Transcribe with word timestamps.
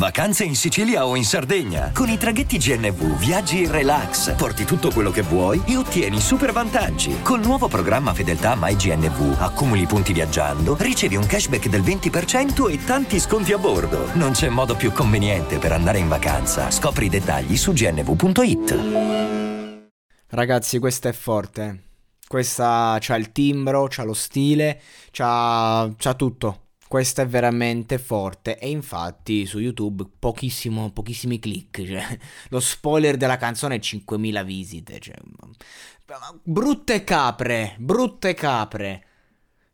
Vacanze 0.00 0.44
in 0.44 0.56
Sicilia 0.56 1.04
o 1.04 1.14
in 1.14 1.26
Sardegna. 1.26 1.92
Con 1.94 2.08
i 2.08 2.16
traghetti 2.16 2.56
GNV 2.56 3.18
viaggi 3.18 3.64
in 3.64 3.70
relax, 3.70 4.34
porti 4.34 4.64
tutto 4.64 4.90
quello 4.90 5.10
che 5.10 5.20
vuoi 5.20 5.60
e 5.66 5.76
ottieni 5.76 6.18
super 6.22 6.52
vantaggi. 6.52 7.20
Col 7.20 7.42
nuovo 7.42 7.68
programma 7.68 8.14
Fedeltà 8.14 8.56
MyGNV 8.58 9.36
accumuli 9.38 9.84
punti 9.84 10.14
viaggiando, 10.14 10.74
ricevi 10.78 11.16
un 11.16 11.26
cashback 11.26 11.68
del 11.68 11.82
20% 11.82 12.70
e 12.70 12.82
tanti 12.82 13.20
sconti 13.20 13.52
a 13.52 13.58
bordo. 13.58 14.08
Non 14.14 14.32
c'è 14.32 14.48
modo 14.48 14.74
più 14.74 14.90
conveniente 14.90 15.58
per 15.58 15.72
andare 15.72 15.98
in 15.98 16.08
vacanza. 16.08 16.70
Scopri 16.70 17.04
i 17.04 17.10
dettagli 17.10 17.58
su 17.58 17.74
gnv.it. 17.74 18.78
Ragazzi, 20.28 20.78
questa 20.78 21.10
è 21.10 21.12
forte. 21.12 21.82
Questa 22.26 22.96
c'ha 22.98 23.16
il 23.16 23.32
timbro, 23.32 23.86
c'ha 23.90 24.04
lo 24.04 24.14
stile, 24.14 24.80
c'ha, 25.10 25.92
c'ha 25.94 26.14
tutto. 26.14 26.68
Questa 26.90 27.22
è 27.22 27.26
veramente 27.28 27.98
forte 27.98 28.58
e 28.58 28.68
infatti 28.68 29.46
su 29.46 29.60
YouTube 29.60 30.04
pochissimo, 30.18 30.90
pochissimi 30.90 31.38
click, 31.38 31.76
cioè, 31.86 32.18
lo 32.48 32.58
spoiler 32.58 33.16
della 33.16 33.36
canzone 33.36 33.76
è 33.76 33.78
5.000 33.78 34.44
visite, 34.44 34.98
cioè, 34.98 35.14
brutte 36.42 37.04
capre, 37.04 37.76
brutte 37.78 38.34
capre. 38.34 39.04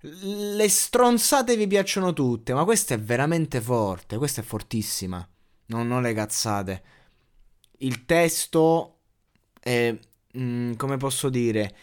Le 0.00 0.68
stronzate 0.68 1.56
vi 1.56 1.68
piacciono 1.68 2.12
tutte, 2.12 2.52
ma 2.52 2.64
questa 2.64 2.94
è 2.94 2.98
veramente 2.98 3.60
forte, 3.60 4.16
questa 4.16 4.40
è 4.40 4.44
fortissima, 4.44 5.24
non, 5.66 5.86
non 5.86 6.02
le 6.02 6.14
cazzate. 6.14 6.82
Il 7.78 8.06
testo 8.06 9.02
è, 9.60 9.96
mm, 10.36 10.72
come 10.72 10.96
posso 10.96 11.28
dire, 11.28 11.76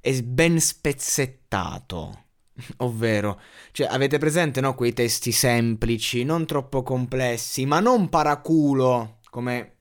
è 0.00 0.18
ben 0.22 0.58
spezzettato 0.58 2.22
Ovvero, 2.78 3.40
cioè, 3.72 3.86
avete 3.90 4.18
presente, 4.18 4.60
no, 4.60 4.74
quei 4.74 4.92
testi 4.92 5.32
semplici, 5.32 6.24
non 6.24 6.46
troppo 6.46 6.82
complessi, 6.82 7.66
ma 7.66 7.80
non 7.80 8.08
paraculo, 8.08 9.18
come 9.30 9.74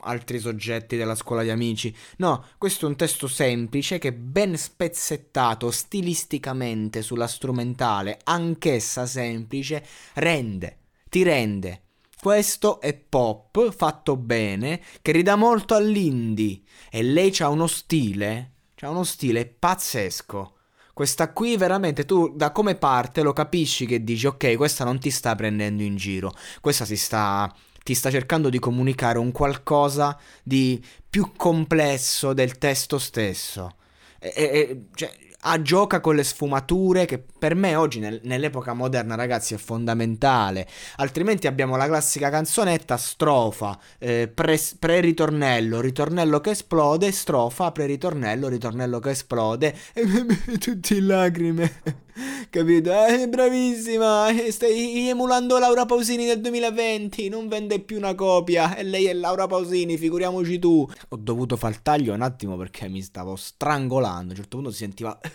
altri 0.00 0.38
soggetti 0.38 0.96
della 0.96 1.14
scuola 1.14 1.42
di 1.42 1.50
amici. 1.50 1.94
No, 2.18 2.44
questo 2.58 2.86
è 2.86 2.88
un 2.88 2.96
testo 2.96 3.28
semplice 3.28 3.98
che 3.98 4.12
ben 4.12 4.56
spezzettato 4.56 5.70
stilisticamente 5.70 7.02
sulla 7.02 7.26
strumentale, 7.26 8.18
anch'essa 8.24 9.06
semplice, 9.06 9.84
rende, 10.14 10.78
ti 11.08 11.22
rende. 11.22 11.82
Questo 12.20 12.80
è 12.80 12.94
pop 12.94 13.70
fatto 13.72 14.16
bene, 14.16 14.82
che 15.02 15.12
ridà 15.12 15.36
molto 15.36 15.74
all'indie 15.74 16.62
e 16.90 17.02
lei 17.02 17.32
ha 17.38 17.48
uno 17.48 17.66
stile, 17.66 18.52
ha 18.80 18.90
uno 18.90 19.04
stile 19.04 19.46
pazzesco. 19.46 20.55
Questa 20.96 21.30
qui 21.30 21.58
veramente 21.58 22.06
tu 22.06 22.34
da 22.34 22.52
come 22.52 22.74
parte 22.74 23.20
lo 23.20 23.34
capisci 23.34 23.84
che 23.84 24.02
dici 24.02 24.26
ok 24.26 24.56
questa 24.56 24.82
non 24.82 24.98
ti 24.98 25.10
sta 25.10 25.34
prendendo 25.34 25.82
in 25.82 25.94
giro, 25.96 26.32
questa 26.62 26.86
si 26.86 26.96
sta 26.96 27.54
ti 27.82 27.92
sta 27.92 28.10
cercando 28.10 28.48
di 28.48 28.58
comunicare 28.58 29.18
un 29.18 29.30
qualcosa 29.30 30.18
di 30.42 30.82
più 31.10 31.32
complesso 31.36 32.32
del 32.32 32.56
testo 32.56 32.98
stesso. 32.98 33.74
E, 34.18 34.32
e, 34.34 34.84
cioè, 34.94 35.14
ah, 35.52 35.62
gioca 35.62 36.00
con 36.00 36.14
le 36.14 36.24
sfumature 36.24 37.04
che 37.04 37.22
per 37.38 37.54
me 37.54 37.74
oggi 37.76 37.98
nel, 38.00 38.20
nell'epoca 38.24 38.72
moderna 38.74 39.14
ragazzi 39.14 39.54
è 39.54 39.56
fondamentale. 39.58 40.66
Altrimenti 40.96 41.46
abbiamo 41.46 41.76
la 41.76 41.86
classica 41.86 42.30
canzonetta 42.30 42.96
strofa 42.96 43.78
eh, 43.98 44.30
pre, 44.32 44.60
pre-ritornello 44.78 45.80
ritornello 45.80 46.40
che 46.40 46.50
esplode 46.50 47.12
strofa 47.12 47.72
pre-ritornello 47.72 48.48
ritornello 48.48 48.98
che 48.98 49.10
esplode 49.10 49.74
e 49.94 50.58
tutti 50.58 50.96
in 50.96 51.06
lacrime 51.06 52.04
capito? 52.50 52.92
Eh, 53.06 53.28
bravissima 53.28 54.28
stai 54.50 55.08
emulando 55.08 55.58
Laura 55.58 55.84
Pausini 55.84 56.26
del 56.26 56.40
2020 56.40 57.28
non 57.28 57.48
vende 57.48 57.80
più 57.80 57.96
una 57.96 58.14
copia 58.14 58.76
e 58.76 58.82
lei 58.82 59.06
è 59.06 59.12
Laura 59.12 59.46
Pausini 59.46 59.96
figuriamoci 59.96 60.58
tu 60.58 60.88
ho 61.08 61.16
dovuto 61.16 61.56
far 61.56 61.78
taglio 61.78 62.14
un 62.14 62.22
attimo 62.22 62.56
perché 62.56 62.88
mi 62.88 63.02
stavo 63.02 63.36
strangolando 63.36 64.28
a 64.28 64.30
un 64.30 64.36
certo 64.36 64.56
punto 64.56 64.70
si 64.70 64.78
sentiva 64.78 65.18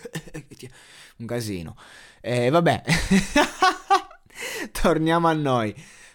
un 1.21 1.25
casino. 1.25 1.75
E 2.19 2.45
eh, 2.45 2.49
vabbè, 2.49 2.83
torniamo 4.81 5.27
a 5.27 5.33
noi. 5.33 5.73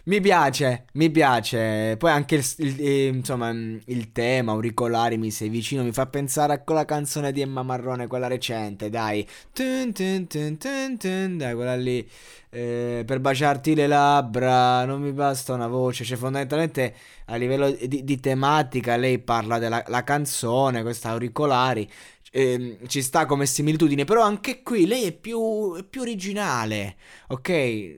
Mi 0.09 0.21
piace, 0.21 0.84
mi 0.93 1.11
piace. 1.11 1.97
Poi 1.99 2.12
anche 2.12 2.37
il, 2.37 2.44
il, 2.59 2.77
eh, 2.78 3.06
insomma, 3.09 3.50
il 3.50 4.12
tema, 4.12 4.53
auricolari, 4.53 5.19
mi 5.19 5.33
sei 5.33 5.49
vicino, 5.49 5.83
mi 5.83 5.91
fa 5.91 6.06
pensare 6.06 6.53
a 6.53 6.61
quella 6.61 6.84
canzone 6.84 7.33
di 7.33 7.41
Emma 7.41 7.65
Marrone, 7.65 8.06
quella 8.06 8.28
recente, 8.28 8.89
dai. 8.89 9.27
Tun, 9.53 9.93
tun, 9.93 10.28
tun, 10.28 11.37
dai, 11.37 11.55
quella 11.55 11.75
lì. 11.75 12.09
Eh, 12.50 13.03
per 13.05 13.19
baciarti 13.19 13.75
le 13.75 13.89
labbra, 13.89 14.84
non 14.84 15.00
mi 15.00 15.11
basta 15.11 15.55
una 15.55 15.66
voce. 15.66 16.05
Cioè, 16.05 16.16
fondamentalmente 16.16 16.95
a 17.25 17.34
livello 17.34 17.72
di, 17.72 18.05
di 18.05 18.21
tematica, 18.21 18.95
lei 18.95 19.19
parla 19.19 19.59
della 19.59 20.05
canzone, 20.05 20.83
questa 20.83 21.09
auricolari 21.11 21.91
eh, 22.36 22.80
ci 22.86 23.00
sta 23.00 23.24
come 23.24 23.47
similitudine, 23.47 24.04
però 24.04 24.20
anche 24.20 24.62
qui 24.62 24.86
lei 24.86 25.04
è 25.04 25.12
più, 25.12 25.74
è 25.74 25.82
più 25.82 26.02
originale, 26.02 26.97
ok? 27.28 27.97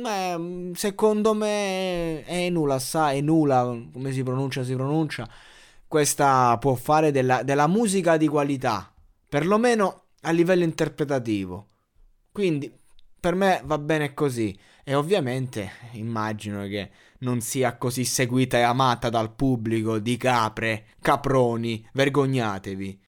Ma 0.00 0.72
secondo 0.72 1.34
me 1.34 2.24
Enula 2.24 2.78
sa, 2.78 3.12
Enula, 3.12 3.78
come 3.92 4.10
si 4.12 4.22
pronuncia, 4.22 4.64
si 4.64 4.74
pronuncia, 4.74 5.28
questa 5.86 6.56
può 6.58 6.74
fare 6.76 7.10
della, 7.10 7.42
della 7.42 7.66
musica 7.66 8.16
di 8.16 8.26
qualità, 8.26 8.90
perlomeno 9.28 10.04
a 10.22 10.30
livello 10.30 10.64
interpretativo. 10.64 11.66
Quindi 12.32 12.72
per 13.20 13.34
me 13.34 13.60
va 13.66 13.76
bene 13.76 14.14
così. 14.14 14.58
E 14.82 14.94
ovviamente 14.94 15.72
immagino 15.92 16.62
che 16.66 16.90
non 17.18 17.40
sia 17.42 17.76
così 17.76 18.04
seguita 18.04 18.56
e 18.56 18.62
amata 18.62 19.10
dal 19.10 19.34
pubblico 19.34 19.98
di 19.98 20.16
capre, 20.16 20.86
caproni, 21.00 21.86
vergognatevi. 21.92 23.00